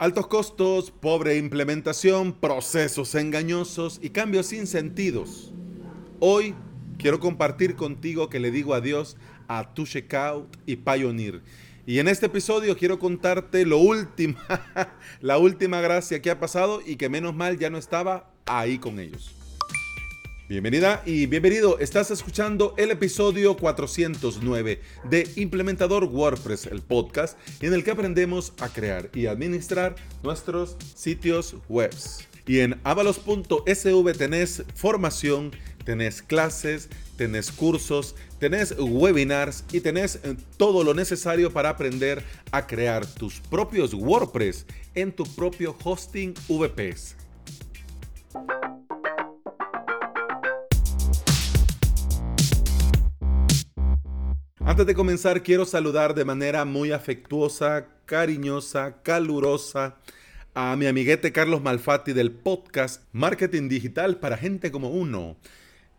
[0.00, 5.52] Altos costos, pobre implementación, procesos engañosos y cambios sin sentidos.
[6.20, 6.54] Hoy
[6.96, 11.42] quiero compartir contigo que le digo adiós a Tu Checkout y Pioneer.
[11.84, 14.38] Y en este episodio quiero contarte lo último,
[15.20, 19.00] la última gracia que ha pasado y que menos mal ya no estaba ahí con
[19.00, 19.39] ellos.
[20.50, 21.78] Bienvenida y bienvenido.
[21.78, 28.68] Estás escuchando el episodio 409 de Implementador WordPress, el podcast en el que aprendemos a
[28.68, 29.94] crear y administrar
[30.24, 31.94] nuestros sitios web.
[32.48, 35.52] Y en avalos.sv tenés formación,
[35.84, 42.66] tenés clases, tenés cursos, tenés webinars y tenés eh, todo lo necesario para aprender a
[42.66, 47.19] crear tus propios WordPress en tu propio hosting VPS.
[54.70, 59.96] Antes de comenzar, quiero saludar de manera muy afectuosa, cariñosa, calurosa
[60.54, 65.36] a mi amiguete Carlos Malfatti del podcast Marketing Digital para gente como uno.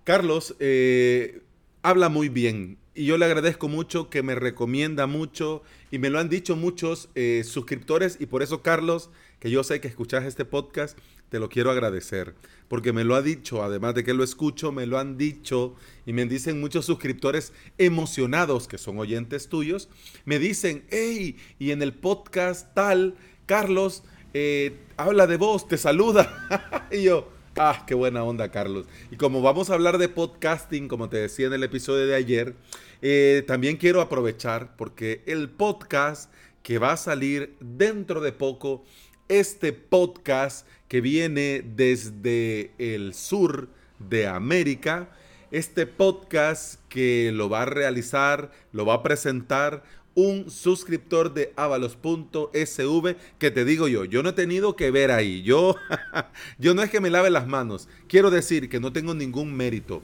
[0.05, 1.41] Carlos eh,
[1.81, 6.19] habla muy bien y yo le agradezco mucho que me recomienda mucho y me lo
[6.19, 10.43] han dicho muchos eh, suscriptores y por eso Carlos, que yo sé que escuchas este
[10.45, 10.97] podcast,
[11.29, 12.35] te lo quiero agradecer,
[12.67, 15.75] porque me lo ha dicho, además de que lo escucho, me lo han dicho
[16.05, 19.87] y me dicen muchos suscriptores emocionados que son oyentes tuyos,
[20.25, 26.87] me dicen, hey, y en el podcast tal, Carlos, eh, habla de vos, te saluda.
[26.91, 27.29] y yo,
[27.61, 28.87] ah, qué buena onda, Carlos.
[29.11, 32.55] Y como vamos a hablar de podcasting, como te decía en el episodio de ayer,
[33.01, 36.31] eh, también quiero aprovechar porque el podcast
[36.63, 38.83] que va a salir dentro de poco,
[39.27, 45.09] este podcast que viene desde el sur de América.
[45.51, 49.83] Este podcast que lo va a realizar, lo va a presentar
[50.15, 55.41] un suscriptor de avalos.sv que te digo yo, yo no he tenido que ver ahí.
[55.43, 55.75] Yo,
[56.59, 57.87] yo no es que me lave las manos.
[58.07, 60.01] Quiero decir que no tengo ningún mérito.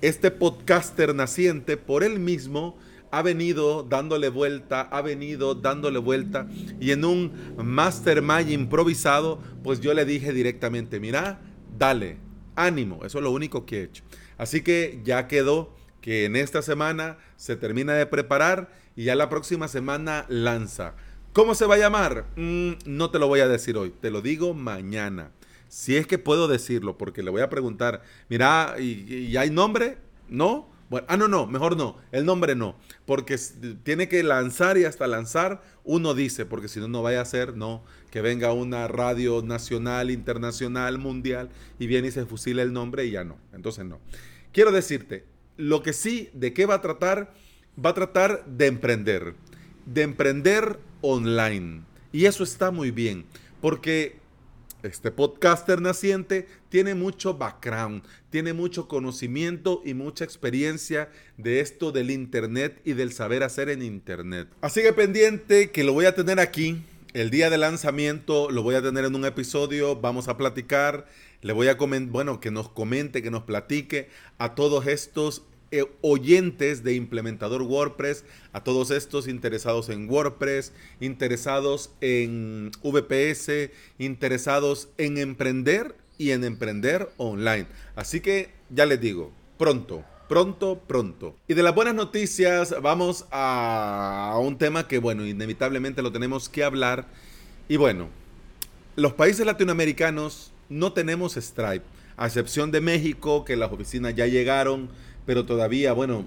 [0.00, 2.76] Este podcaster naciente por él mismo
[3.10, 6.46] ha venido dándole vuelta, ha venido dándole vuelta
[6.78, 11.40] y en un mastermind improvisado, pues yo le dije directamente, mira,
[11.78, 12.18] dale,
[12.54, 14.04] ánimo, eso es lo único que he hecho.
[14.36, 19.28] Así que ya quedó que en esta semana se termina de preparar y ya la
[19.28, 20.96] próxima semana lanza.
[21.32, 22.24] ¿Cómo se va a llamar?
[22.34, 25.30] Mm, no te lo voy a decir hoy, te lo digo mañana.
[25.68, 29.98] Si es que puedo decirlo, porque le voy a preguntar, mira, ¿y, y hay nombre?
[30.28, 30.68] ¿No?
[30.90, 32.74] Bueno, ah, no, no, mejor no, el nombre no,
[33.06, 33.38] porque
[33.84, 37.56] tiene que lanzar y hasta lanzar uno dice, porque si no, no vaya a ser,
[37.56, 43.04] no, que venga una radio nacional, internacional, mundial y viene y se fusila el nombre
[43.04, 44.00] y ya no, entonces no.
[44.52, 45.24] Quiero decirte,
[45.56, 47.32] lo que sí, ¿de qué va a tratar?
[47.84, 49.34] Va a tratar de emprender,
[49.86, 51.82] de emprender online.
[52.12, 53.24] Y eso está muy bien,
[53.60, 54.18] porque
[54.82, 62.10] este podcaster naciente tiene mucho background, tiene mucho conocimiento y mucha experiencia de esto del
[62.10, 64.48] Internet y del saber hacer en Internet.
[64.60, 66.84] Así que pendiente que lo voy a tener aquí.
[67.12, 71.06] El día de lanzamiento lo voy a tener en un episodio, vamos a platicar,
[71.40, 75.84] le voy a comentar, bueno, que nos comente, que nos platique a todos estos eh,
[76.00, 85.18] oyentes de implementador WordPress, a todos estos interesados en WordPress, interesados en VPS, interesados en
[85.18, 87.66] emprender y en emprender online.
[87.96, 91.36] Así que ya les digo, pronto, pronto, pronto.
[91.48, 96.64] Y de las buenas noticias vamos a un tema que, bueno, inevitablemente lo tenemos que
[96.64, 97.06] hablar.
[97.68, 98.08] Y bueno,
[98.96, 101.84] los países latinoamericanos no tenemos Stripe,
[102.16, 104.88] a excepción de México, que las oficinas ya llegaron
[105.28, 106.24] pero todavía, bueno,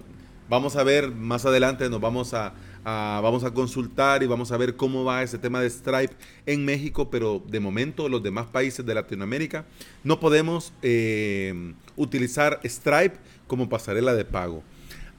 [0.48, 2.54] vamos a ver más adelante, nos vamos a,
[2.84, 6.14] vamos a consultar y vamos a ver cómo va ese tema de Stripe
[6.46, 9.66] en México, pero de momento los demás países de Latinoamérica
[10.04, 13.18] no podemos eh, utilizar Stripe
[13.48, 14.62] como pasarela de pago.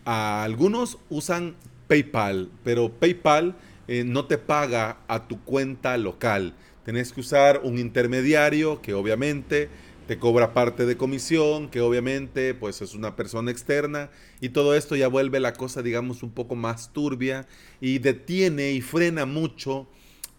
[0.05, 1.57] algunos usan
[1.89, 3.57] PayPal, pero PayPal
[3.89, 6.55] eh, no te paga a tu cuenta local.
[6.85, 9.71] Tenés que usar un intermediario que obviamente
[10.13, 14.11] te cobra parte de comisión, que obviamente pues es una persona externa
[14.43, 17.47] y todo esto ya vuelve la cosa digamos un poco más turbia
[17.81, 19.89] y detiene y frena mucho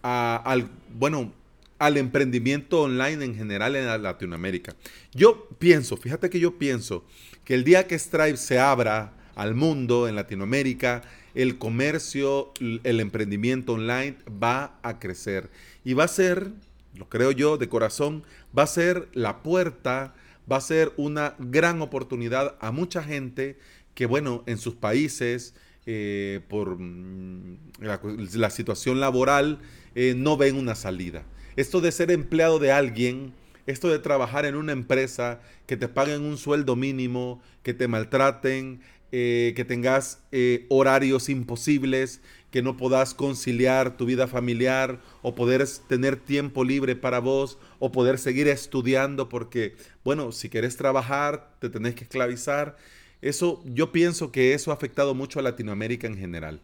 [0.03, 1.33] al, bueno,
[1.79, 4.75] al emprendimiento online en general en Latinoamérica.
[5.11, 7.03] Yo pienso, fíjate que yo pienso
[7.43, 11.01] que el día que Stripe se abra al mundo en Latinoamérica,
[11.33, 15.49] el comercio, el emprendimiento online va a crecer
[15.83, 16.51] y va a ser
[16.95, 18.23] lo creo yo de corazón,
[18.57, 20.13] va a ser la puerta,
[20.51, 23.57] va a ser una gran oportunidad a mucha gente
[23.95, 25.55] que, bueno, en sus países
[25.85, 29.59] eh, por mm, la, situación laboral,
[29.95, 31.23] eh, no ven una salida.
[31.55, 33.33] Esto de ser empleado de alguien,
[33.67, 38.81] esto de trabajar en una empresa, que te paguen un sueldo mínimo, que te maltraten,
[39.11, 40.23] eh, que tengas
[40.69, 42.21] horarios imposibles,
[42.53, 47.91] que no puedas conciliar tu vida familiar o poder tener tiempo libre para vos o
[47.91, 52.77] poder seguir estudiando porque, bueno, si querés trabajar, te tenés que esclavizar.
[53.23, 56.59] Eso, yo pienso que eso ha afectado mucho a Latinoamérica en general.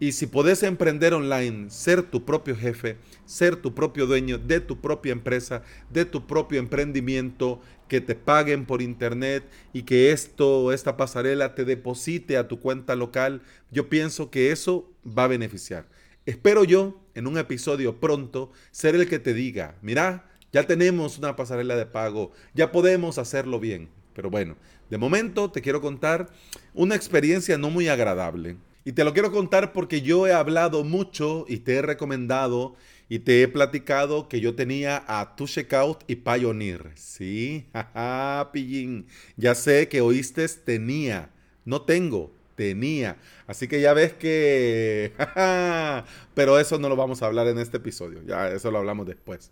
[0.00, 4.80] Y si podés emprender online, ser tu propio jefe, ser tu propio dueño de tu
[4.80, 10.96] propia empresa, de tu propio emprendimiento, que te paguen por internet y que esto, esta
[10.96, 15.86] pasarela te deposite a tu cuenta local, yo pienso que eso va a beneficiar.
[16.26, 21.36] Espero yo, en un episodio pronto, ser el que te diga, mira, ya tenemos una
[21.36, 23.90] pasarela de pago, ya podemos hacerlo bien.
[24.14, 24.56] Pero bueno,
[24.88, 26.30] de momento te quiero contar
[26.72, 28.56] una experiencia no muy agradable.
[28.84, 32.76] Y te lo quiero contar porque yo he hablado mucho y te he recomendado
[33.08, 36.92] y te he platicado que yo tenía a Tu Checkout y Pioneer.
[36.94, 39.06] Sí, jaja, pillín.
[39.36, 41.30] Ya sé que oíste tenía,
[41.64, 43.16] no tengo, tenía.
[43.46, 45.12] Así que ya ves que...
[46.34, 49.50] Pero eso no lo vamos a hablar en este episodio, ya eso lo hablamos después.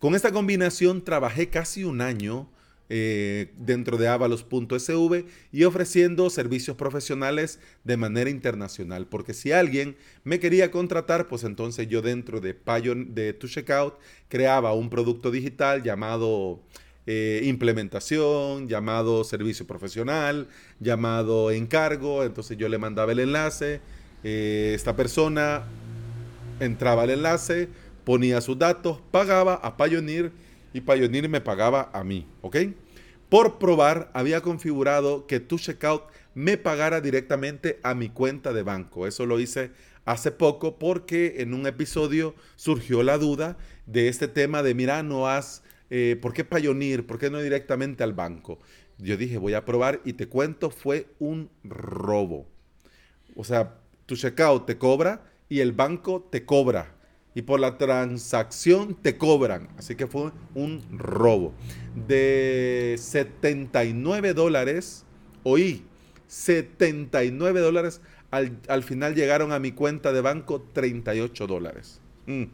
[0.00, 2.48] Con esta combinación trabajé casi un año
[2.94, 9.06] eh, dentro de avalos.sv y ofreciendo servicios profesionales de manera internacional.
[9.06, 13.94] Porque si alguien me quería contratar, pues entonces yo dentro de, Payon, de To Checkout
[14.28, 16.60] creaba un producto digital llamado
[17.06, 20.48] eh, implementación, llamado servicio profesional,
[20.78, 22.24] llamado encargo.
[22.24, 23.80] Entonces yo le mandaba el enlace.
[24.22, 25.62] Eh, esta persona
[26.60, 27.70] entraba al enlace,
[28.04, 30.30] ponía sus datos, pagaba a Pioneer
[30.74, 32.56] y Pioneer me pagaba a mí, ¿ok?
[33.32, 36.02] Por probar, había configurado que tu checkout
[36.34, 39.06] me pagara directamente a mi cuenta de banco.
[39.06, 39.70] Eso lo hice
[40.04, 43.56] hace poco porque en un episodio surgió la duda
[43.86, 47.06] de este tema de, mira, no has, eh, ¿por qué Pioneer?
[47.06, 48.58] ¿Por qué no directamente al banco?
[48.98, 52.46] Yo dije, voy a probar y te cuento, fue un robo.
[53.34, 56.96] O sea, tu checkout te cobra y el banco te cobra
[57.34, 59.68] y por la transacción te cobran.
[59.78, 61.52] Así que fue un robo.
[62.08, 65.04] De 79 dólares,
[65.42, 65.84] oí,
[66.26, 68.00] 79 dólares,
[68.30, 72.00] al, final llegaron a mi cuenta de banco 38 dólares.
[72.26, 72.44] Mm.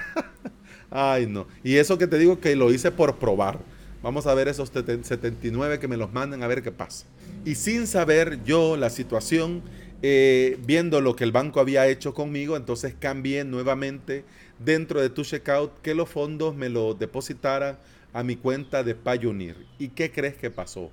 [0.90, 1.46] Ay, no.
[1.62, 3.60] Y eso que te digo que lo hice por probar.
[4.02, 7.06] Vamos a ver esos 79 que me los manden a ver qué pasa.
[7.44, 9.62] Y sin saber yo la situación,
[10.02, 14.24] eh, viendo lo que el banco había hecho conmigo, entonces cambié nuevamente
[14.58, 17.78] dentro de tu checkout que los fondos me lo depositaran
[18.12, 19.56] a mi cuenta de Pioneer.
[19.78, 20.90] ¿Y qué crees que pasó?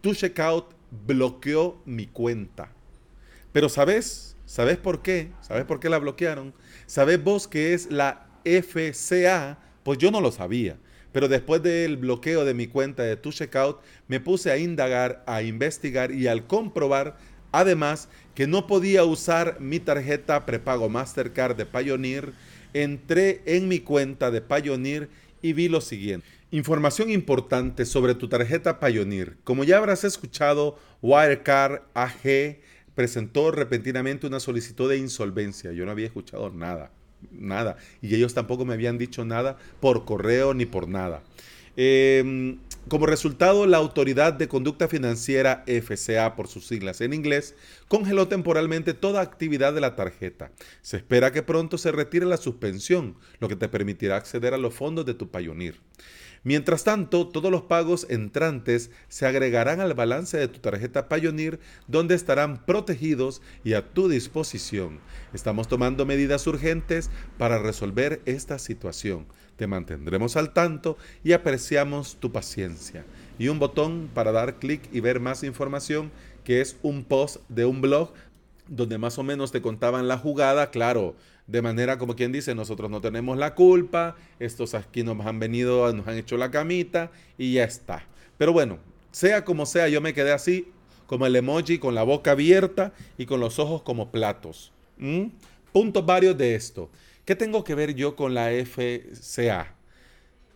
[0.00, 0.66] Tu checkout
[1.06, 2.70] bloqueó mi cuenta.
[3.52, 4.36] Pero ¿sabes?
[4.46, 5.30] ¿Sabes por qué?
[5.40, 6.52] ¿Sabes por qué la bloquearon?
[6.86, 9.58] ¿Sabes vos que es la FCA?
[9.82, 10.76] Pues yo no lo sabía.
[11.12, 15.42] Pero después del bloqueo de mi cuenta de tu checkout, me puse a indagar, a
[15.42, 17.16] investigar y al comprobar
[17.52, 22.32] Además, que no podía usar mi tarjeta prepago Mastercard de Pioneer,
[22.72, 25.10] entré en mi cuenta de Pioneer
[25.42, 26.26] y vi lo siguiente.
[26.50, 29.36] Información importante sobre tu tarjeta Pioneer.
[29.44, 32.58] Como ya habrás escuchado, Wirecard AG
[32.94, 35.72] presentó repentinamente una solicitud de insolvencia.
[35.72, 36.90] Yo no había escuchado nada,
[37.30, 37.76] nada.
[38.00, 41.22] Y ellos tampoco me habían dicho nada por correo ni por nada.
[41.76, 42.56] Eh,
[42.88, 47.54] como resultado, la Autoridad de Conducta Financiera, FCA por sus siglas en inglés,
[47.86, 50.50] congeló temporalmente toda actividad de la tarjeta.
[50.82, 54.74] Se espera que pronto se retire la suspensión, lo que te permitirá acceder a los
[54.74, 55.76] fondos de tu Pioneer.
[56.44, 62.16] Mientras tanto, todos los pagos entrantes se agregarán al balance de tu tarjeta Pioneer, donde
[62.16, 64.98] estarán protegidos y a tu disposición.
[65.32, 69.26] Estamos tomando medidas urgentes para resolver esta situación.
[69.56, 73.04] Te mantendremos al tanto y apreciamos tu paciencia.
[73.38, 76.10] Y un botón para dar clic y ver más información,
[76.44, 78.12] que es un post de un blog
[78.68, 81.14] donde más o menos te contaban la jugada, claro,
[81.46, 85.92] de manera como quien dice, nosotros no tenemos la culpa, estos aquí nos han venido,
[85.92, 88.06] nos han hecho la camita y ya está.
[88.38, 88.78] Pero bueno,
[89.10, 90.68] sea como sea, yo me quedé así,
[91.06, 94.72] como el emoji, con la boca abierta y con los ojos como platos.
[95.72, 96.88] Puntos varios de esto.
[97.24, 99.76] ¿Qué tengo que ver yo con la FCA?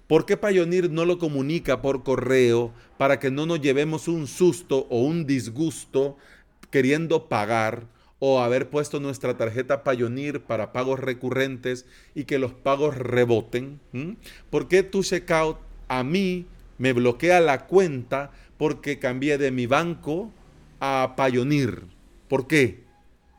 [0.09, 4.87] ¿Por qué Pioneer no lo comunica por correo para que no nos llevemos un susto
[4.91, 6.17] o un disgusto
[6.71, 7.87] queriendo pagar
[8.19, 13.79] o haber puesto nuestra tarjeta Pioneer para pagos recurrentes y que los pagos reboten?
[13.93, 14.13] ¿Mm?
[14.51, 16.47] ¿Por qué tu checkout a mí
[16.79, 20.33] me bloquea la cuenta porque cambié de mi banco
[20.81, 21.83] a Pioneer?
[22.29, 22.83] ¿Por qué?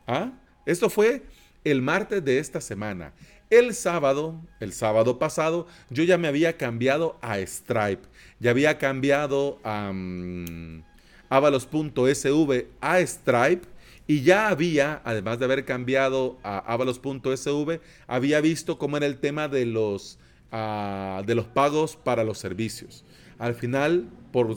[0.06, 0.32] ¿Ah?
[0.64, 1.24] Esto fue
[1.64, 3.12] el martes de esta semana.
[3.50, 8.02] El sábado, el sábado pasado, yo ya me había cambiado a Stripe.
[8.40, 10.82] Ya había cambiado a um,
[11.30, 13.66] avalos.sv a Stripe.
[14.06, 19.48] Y ya había, además de haber cambiado a avalos.sv, había visto cómo era el tema
[19.48, 20.18] de los,
[20.52, 23.04] uh, de los pagos para los servicios.
[23.38, 24.56] Al final, por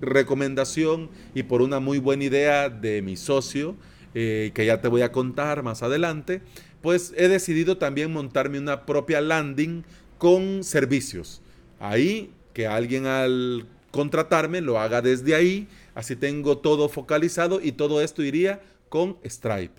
[0.00, 3.76] recomendación y por una muy buena idea de mi socio,
[4.14, 6.42] eh, que ya te voy a contar más adelante,
[6.80, 9.84] pues he decidido también montarme una propia landing
[10.18, 11.40] con servicios.
[11.80, 18.00] Ahí que alguien al contratarme lo haga desde ahí, así tengo todo focalizado y todo
[18.00, 19.74] esto iría con Stripe.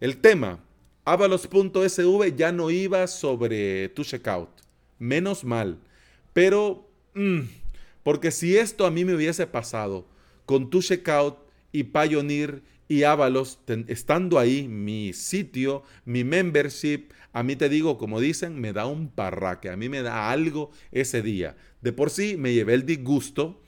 [0.00, 0.60] El tema,
[1.04, 4.48] avalos.sv ya no iba sobre tu checkout,
[4.98, 5.78] menos mal,
[6.32, 7.40] pero mm,
[8.02, 10.06] porque si esto a mí me hubiese pasado
[10.46, 11.36] con tu checkout
[11.72, 18.18] y Pioneer y Avalos, estando ahí, mi sitio, mi membership, a mí te digo, como
[18.18, 21.56] dicen, me da un parraque, a mí me da algo ese día.
[21.82, 23.60] De por sí me llevé el disgusto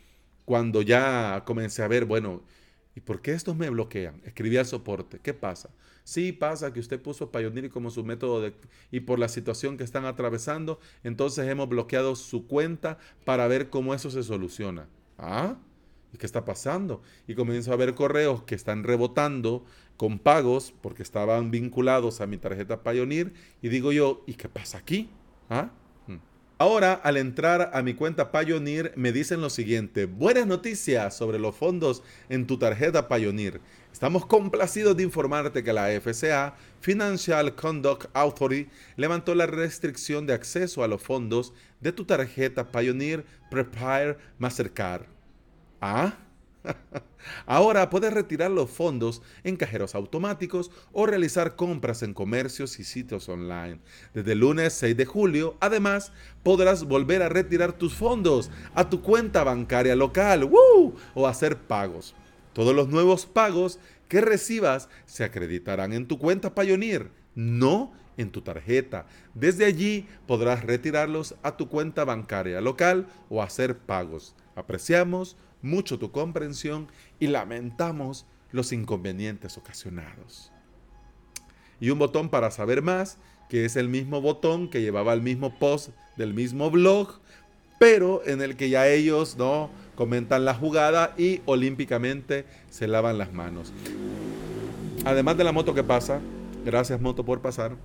[0.46, 2.42] cuando ya comencé a ver, bueno,
[2.96, 4.22] ¿y por qué estos me bloquean?
[4.24, 5.70] Escribí al soporte, ¿qué pasa?
[6.02, 8.54] Sí pasa que usted puso Pioneer como su método de,
[8.90, 13.94] y por la situación que están atravesando, entonces hemos bloqueado su cuenta para ver cómo
[13.94, 14.88] eso se soluciona.
[15.18, 15.58] ¿Ah?
[16.12, 17.02] ¿Y qué está pasando?
[17.26, 19.64] Y comienzo a ver correos que están rebotando
[19.96, 24.78] con pagos porque estaban vinculados a mi tarjeta Pioneer y digo yo, ¿y qué pasa
[24.78, 25.10] aquí?
[25.48, 25.70] ¿Ah?
[26.06, 26.16] Hmm.
[26.58, 31.54] Ahora, al entrar a mi cuenta Pioneer, me dicen lo siguiente, buenas noticias sobre los
[31.54, 33.60] fondos en tu tarjeta Pioneer.
[33.92, 40.82] Estamos complacidos de informarte que la FCA, Financial Conduct Authority, levantó la restricción de acceso
[40.82, 45.19] a los fondos de tu tarjeta Pioneer Prepare Mastercard.
[45.80, 46.14] Ah,
[47.46, 53.28] Ahora puedes retirar los fondos en cajeros automáticos o realizar compras en comercios y sitios
[53.28, 53.80] online.
[54.14, 59.02] Desde el lunes 6 de julio, además, podrás volver a retirar tus fondos a tu
[59.02, 60.50] cuenta bancaria local
[61.14, 62.14] o hacer pagos.
[62.52, 68.42] Todos los nuevos pagos que recibas se acreditarán en tu cuenta Pioneer, no en tu
[68.42, 69.06] tarjeta.
[69.34, 74.34] Desde allí podrás retirarlos a tu cuenta bancaria local o hacer pagos.
[74.56, 76.88] Apreciamos mucho tu comprensión
[77.18, 80.52] y lamentamos los inconvenientes ocasionados.
[81.80, 85.58] Y un botón para saber más, que es el mismo botón que llevaba el mismo
[85.58, 87.20] post del mismo blog,
[87.78, 93.32] pero en el que ya ellos no comentan la jugada y olímpicamente se lavan las
[93.32, 93.72] manos.
[95.04, 96.20] Además de la moto que pasa,
[96.64, 97.76] gracias moto por pasar,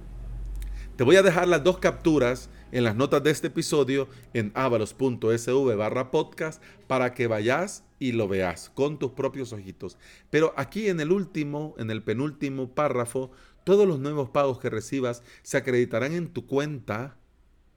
[0.96, 5.76] te voy a dejar las dos capturas en las notas de este episodio en avalos.sv
[5.76, 9.98] barra podcast para que vayas y lo veas con tus propios ojitos.
[10.30, 13.32] Pero aquí en el último, en el penúltimo párrafo,
[13.66, 17.18] todos los nuevos pagos que recibas se acreditarán en tu cuenta,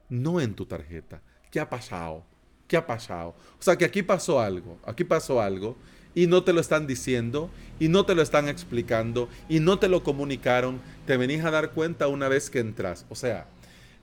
[0.08, 1.20] no en tu tarjeta.
[1.50, 2.24] ¿Qué ha pasado?
[2.68, 3.34] ¿Qué ha pasado?
[3.58, 5.76] O sea que aquí pasó algo, aquí pasó algo
[6.18, 7.48] y no te lo están diciendo
[7.78, 11.70] y no te lo están explicando y no te lo comunicaron, te venís a dar
[11.70, 13.06] cuenta una vez que entras.
[13.08, 13.46] O sea,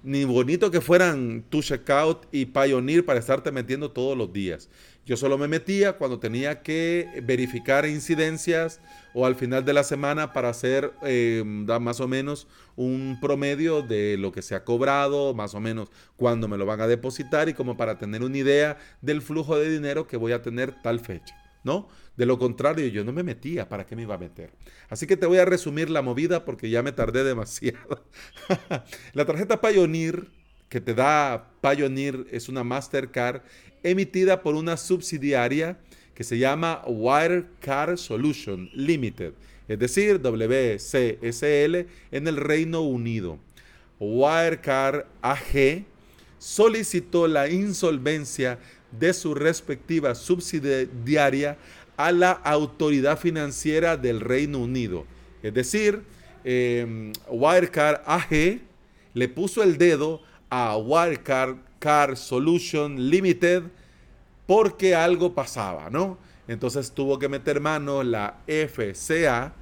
[0.01, 4.69] ni bonito que fueran tu checkout y Pioneer para estarte metiendo todos los días.
[5.05, 8.79] Yo solo me metía cuando tenía que verificar incidencias
[9.13, 14.15] o al final de la semana para hacer eh, más o menos un promedio de
[14.17, 17.53] lo que se ha cobrado, más o menos cuándo me lo van a depositar y
[17.53, 21.45] como para tener una idea del flujo de dinero que voy a tener tal fecha.
[21.65, 21.89] ¿No?
[22.15, 24.51] De lo contrario, yo no me metía, ¿para qué me iba a meter?
[24.88, 28.05] Así que te voy a resumir la movida porque ya me tardé demasiado.
[29.13, 30.27] la tarjeta Pioneer
[30.69, 33.41] que te da Pioneer es una Mastercard
[33.84, 35.77] emitida por una subsidiaria
[36.13, 39.34] que se llama Wirecard Solution Limited,
[39.67, 43.39] es decir, WCSL en el Reino Unido.
[44.00, 45.86] Wirecard AG
[46.38, 48.60] solicitó la insolvencia
[49.00, 51.58] de su respectiva subsidiaria
[51.98, 55.06] a la autoridad financiera del Reino Unido.
[55.42, 56.04] Es decir,
[56.44, 58.60] em, Wirecard AG
[59.14, 63.64] le puso el dedo a Wirecard Car Solution Limited
[64.46, 66.18] porque algo pasaba, ¿no?
[66.48, 69.54] Entonces tuvo que meter mano la FCA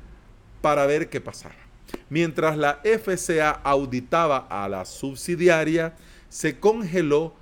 [0.62, 1.56] para ver qué pasaba.
[2.10, 5.94] Mientras la FCA auditaba a la subsidiaria,
[6.30, 7.34] se congeló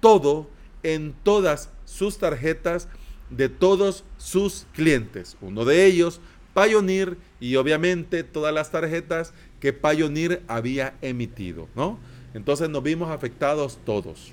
[0.00, 0.48] todo
[0.94, 2.88] en todas sus tarjetas
[3.28, 5.36] de todos sus clientes.
[5.40, 6.20] Uno de ellos,
[6.54, 11.98] Pioneer, y obviamente todas las tarjetas que Pioneer había emitido, ¿no?
[12.34, 14.32] Entonces nos vimos afectados todos.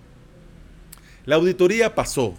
[1.25, 2.36] La auditoría pasó,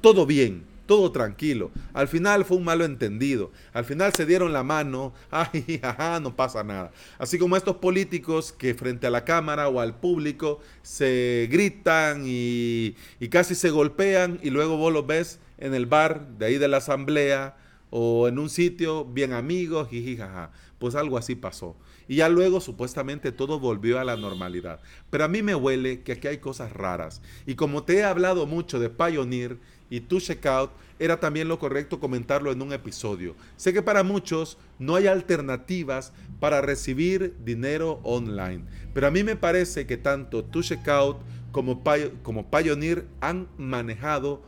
[0.00, 1.70] todo bien, todo tranquilo.
[1.92, 3.50] Al final fue un malo entendido.
[3.72, 6.92] Al final se dieron la mano, ay, ajá, no pasa nada.
[7.18, 12.96] Así como estos políticos que frente a la cámara o al público se gritan y,
[13.20, 16.68] y casi se golpean y luego vos los ves en el bar de ahí de
[16.68, 17.56] la asamblea
[17.90, 20.50] o en un sitio bien amigos, jaja.
[20.78, 21.76] Pues algo así pasó.
[22.08, 24.80] Y ya luego supuestamente todo volvió a la normalidad.
[25.10, 27.22] Pero a mí me huele que aquí hay cosas raras.
[27.46, 29.58] Y como te he hablado mucho de Pioneer
[29.92, 33.36] y tu checkout, era también lo correcto comentarlo en un episodio.
[33.58, 38.64] Sé que para muchos no hay alternativas para recibir dinero online.
[38.94, 41.18] Pero a mí me parece que tanto tu checkout
[41.50, 41.82] como,
[42.22, 44.40] como Pioneer han manejado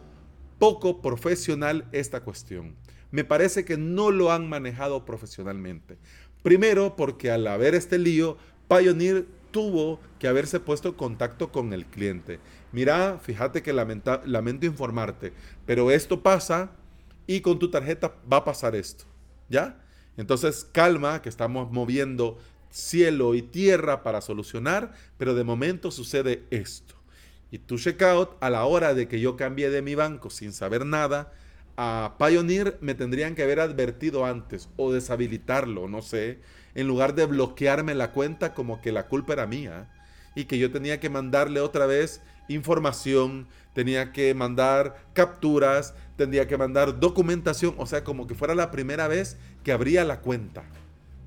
[0.59, 2.75] poco profesional esta cuestión.
[3.11, 5.99] Me parece que no lo han manejado profesionalmente.
[6.43, 11.87] Primero, porque al haber este lío, Pioneer tuvo que haberse puesto en contacto con el
[11.87, 12.41] cliente.
[12.73, 15.33] Mira, fíjate que lamento informarte,
[15.65, 16.73] pero esto pasa
[17.29, 19.05] y con tu tarjeta va a pasar esto.
[19.49, 19.81] ¿Ya?
[20.17, 22.37] Entonces, calma, que estamos moviendo
[22.71, 26.97] cielo y tierra para solucionar, pero de momento sucede esto.
[27.53, 30.85] Y tu checkout, a la hora de que yo cambié de mi banco sin saber
[30.85, 31.33] nada,
[31.77, 36.41] a Pioneer me tendrían que haber advertido antes o deshabilitarlo, no sé,
[36.75, 39.89] en lugar de bloquearme la cuenta como que la culpa era mía
[40.35, 46.57] y que yo tenía que mandarle otra vez información, tenía que mandar capturas, tendría que
[46.57, 50.65] mandar documentación, o sea, como que fuera la primera vez que abría la cuenta.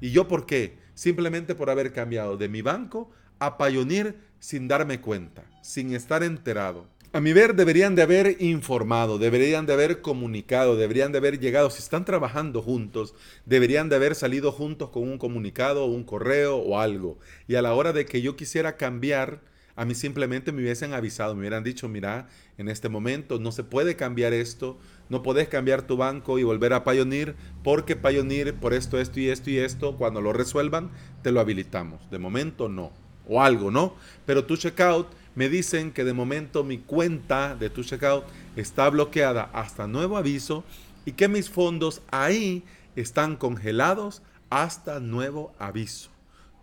[0.02, 0.78] ¿Y yo por qué?
[0.94, 6.88] Simplemente por haber cambiado de mi banco a Pioneer sin darme cuenta, sin estar enterado.
[7.18, 11.72] A mi ver, deberían de haber informado, deberían de haber comunicado, deberían de haber llegado,
[11.72, 16.80] si están trabajando juntos, deberían de haber salido juntos con un comunicado, un correo o
[16.80, 17.18] algo.
[17.48, 19.42] Y a la hora de que yo quisiera cambiar,
[19.76, 22.28] a mí simplemente me hubiesen avisado, me hubieran dicho, mira,
[22.60, 24.78] en este momento no se puede cambiar esto,
[25.10, 29.30] no puedes cambiar tu banco y volver a Pioneer, porque Pioneer por esto, esto y
[29.30, 30.92] esto y esto, cuando lo resuelvan,
[31.24, 32.12] te lo habilitamos.
[32.12, 32.92] De momento no,
[33.28, 33.96] o algo, ¿no?
[34.28, 35.08] Pero tu checkout
[35.38, 38.24] me dicen que de momento mi cuenta de tu checkout
[38.56, 40.64] está bloqueada hasta nuevo aviso
[41.06, 42.64] y que mis fondos ahí
[42.96, 46.10] están congelados hasta nuevo aviso.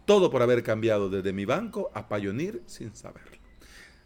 [0.06, 3.38] Todo por haber cambiado desde mi banco a Pioneer sin saberlo.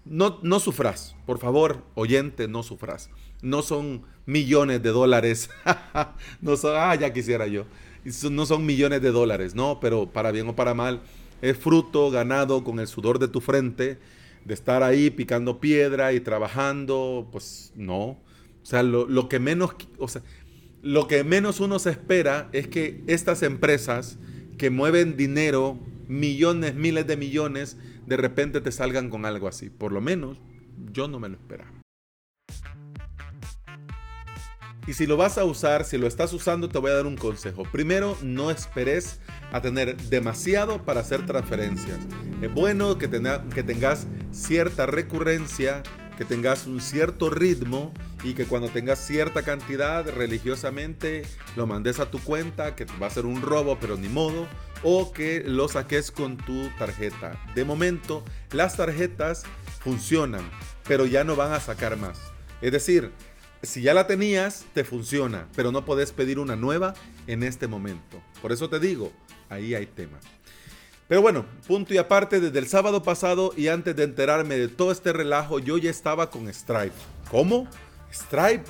[0.04, 3.08] No, no sufras, por favor, oyente, no sufras.
[3.40, 5.48] No son millones de dólares.
[6.42, 7.64] no son, ah, ya quisiera yo.
[8.30, 11.00] No son millones de dólares, no, pero para bien o para mal,
[11.40, 13.98] es fruto ganado con el sudor de tu frente
[14.48, 18.02] de estar ahí picando piedra y trabajando, pues no.
[18.06, 20.22] O sea, lo, que menos, o sea,
[20.82, 24.18] lo que menos uno se espera es que estas empresas
[24.56, 29.68] que mueven dinero, millones, miles de millones, de repente te salgan con algo así.
[29.68, 30.38] Por lo menos
[30.92, 31.70] yo no me lo esperaba.
[34.86, 37.18] Y si lo vas a usar, si lo estás usando, te voy a dar un
[37.18, 37.64] consejo.
[37.70, 39.20] Primero, no esperes
[39.52, 41.98] a tener demasiado para hacer transferencias.
[42.40, 43.10] Es bueno que,
[43.54, 45.82] que tengas cierta recurrencia,
[46.16, 47.92] que tengas un cierto ritmo
[48.24, 51.22] y que cuando tengas cierta cantidad religiosamente
[51.54, 54.48] lo mandes a tu cuenta, que va a ser un robo, pero ni modo,
[54.82, 57.40] o que lo saques con tu tarjeta.
[57.54, 59.44] De momento, las tarjetas
[59.80, 60.42] funcionan,
[60.86, 62.18] pero ya no van a sacar más.
[62.60, 63.12] Es decir,
[63.62, 66.94] si ya la tenías, te funciona, pero no podés pedir una nueva
[67.26, 68.20] en este momento.
[68.42, 69.12] Por eso te digo,
[69.48, 70.18] ahí hay tema.
[71.08, 74.92] Pero bueno, punto y aparte, desde el sábado pasado y antes de enterarme de todo
[74.92, 76.92] este relajo, yo ya estaba con Stripe.
[77.30, 77.66] ¿Cómo?
[78.12, 78.64] Stripe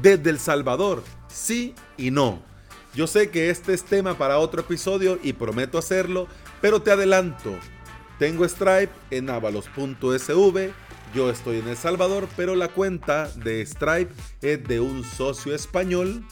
[0.00, 1.02] desde El Salvador.
[1.28, 2.42] Sí y no.
[2.94, 6.26] Yo sé que este es tema para otro episodio y prometo hacerlo,
[6.60, 7.54] pero te adelanto.
[8.18, 10.72] Tengo Stripe en avalos.sv
[11.14, 16.24] yo estoy en El Salvador, pero la cuenta de Stripe es de un socio español,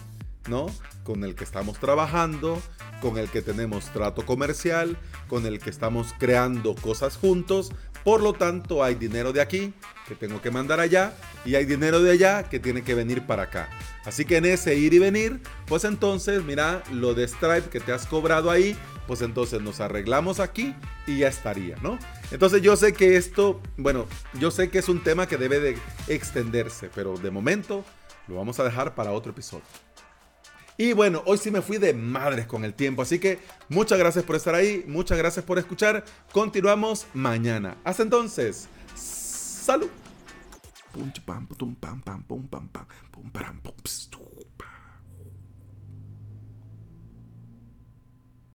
[0.49, 0.67] ¿no?
[1.05, 2.61] Con el que estamos trabajando,
[3.01, 4.99] con el que tenemos trato comercial,
[5.33, 7.73] con el que estamos creando cosas juntos.
[8.05, 9.73] Por lo tanto, hay dinero de aquí
[10.07, 11.15] que tengo que mandar allá
[11.47, 13.71] y hay dinero de allá que tiene que venir para acá.
[14.05, 17.93] Así que en ese ir y venir, pues entonces, mira, lo de Stripe que te
[17.93, 20.75] has cobrado ahí, pues entonces nos arreglamos aquí
[21.07, 21.99] y ya estaría, ¿no?
[22.31, 24.05] Entonces yo sé que esto, bueno,
[24.39, 27.87] yo sé que es un tema que debe de extenderse, pero de momento
[28.29, 29.65] lo vamos a dejar para otro episodio.
[30.77, 34.25] Y bueno, hoy sí me fui de madres con el tiempo, así que muchas gracias
[34.25, 36.05] por estar ahí, muchas gracias por escuchar.
[36.33, 37.77] Continuamos mañana.
[37.85, 39.89] Hasta entonces, salud.